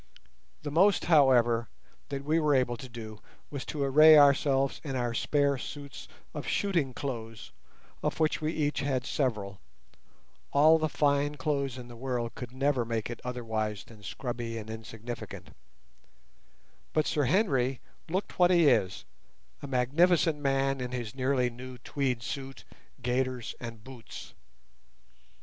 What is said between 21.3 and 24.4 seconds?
new tweed suit, gaiters, and boots.